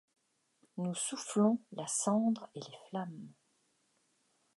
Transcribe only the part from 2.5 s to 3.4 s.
et les flammes